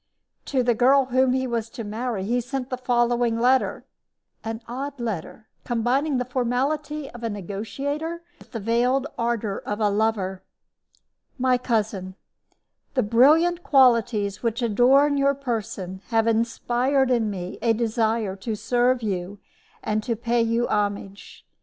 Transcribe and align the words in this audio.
To 0.45 0.63
the 0.63 0.73
girl 0.73 1.05
whom 1.05 1.33
he 1.33 1.45
was 1.45 1.69
to 1.69 1.83
marry 1.83 2.23
he 2.23 2.41
sent 2.41 2.71
the 2.71 2.77
following 2.79 3.39
letter 3.39 3.85
an 4.43 4.63
odd 4.67 4.99
letter, 4.99 5.47
combining 5.63 6.17
the 6.17 6.25
formality 6.25 7.11
of 7.11 7.21
a 7.23 7.29
negotiator 7.29 8.23
with 8.39 8.49
the 8.51 8.59
veiled 8.59 9.05
ardor 9.15 9.59
of 9.59 9.79
a 9.79 9.89
lover: 9.91 10.41
MY 11.37 11.59
COUSIN: 11.59 12.15
The 12.95 13.03
brilliant 13.03 13.61
qualities 13.61 14.41
which 14.41 14.63
adorn 14.63 15.17
your 15.17 15.35
person 15.35 16.01
have 16.07 16.25
inspired 16.25 17.11
in 17.11 17.29
me 17.29 17.59
a 17.61 17.71
desire 17.71 18.35
to 18.37 18.55
serve 18.55 19.03
you 19.03 19.37
and 19.83 20.01
to 20.01 20.15
pay 20.15 20.41
you 20.41 20.67
homage. 20.67 21.45